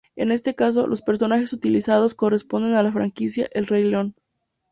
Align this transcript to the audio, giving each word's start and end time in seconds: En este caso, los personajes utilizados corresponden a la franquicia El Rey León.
En 0.15 0.31
este 0.31 0.55
caso, 0.55 0.87
los 0.87 1.03
personajes 1.03 1.53
utilizados 1.53 2.15
corresponden 2.15 2.73
a 2.73 2.81
la 2.81 2.91
franquicia 2.91 3.47
El 3.51 3.67
Rey 3.67 3.83
León. 3.83 4.15